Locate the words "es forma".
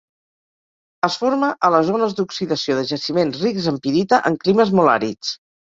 1.07-1.49